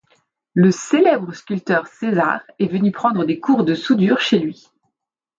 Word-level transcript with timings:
Le 0.55 0.71
célèbre 0.71 1.31
sculpteur 1.35 1.85
César 1.85 2.41
est 2.57 2.65
venu 2.71 2.91
prendre 2.91 3.23
des 3.23 3.39
cours 3.39 3.63
de 3.63 3.75
soudure 3.75 4.19
chez 4.19 4.39
lui. 4.39 4.67